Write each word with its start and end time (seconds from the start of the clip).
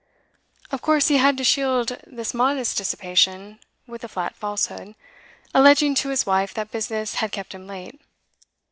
Of 0.71 0.81
course 0.81 1.09
he 1.09 1.17
had 1.17 1.37
to 1.37 1.43
shield 1.43 1.99
this 2.07 2.33
modest 2.33 2.75
dissipation 2.75 3.59
with 3.85 4.03
a 4.03 4.07
flat 4.07 4.35
falsehood, 4.35 4.95
alleging 5.53 5.93
to 5.93 6.09
his 6.09 6.25
wife 6.25 6.55
that 6.55 6.71
business 6.71 7.13
had 7.21 7.31
kept 7.31 7.53
him 7.53 7.67
late. 7.67 8.01